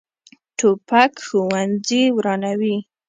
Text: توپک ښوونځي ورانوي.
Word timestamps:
توپک 0.57 1.11
ښوونځي 1.25 2.03
ورانوي. 2.17 2.77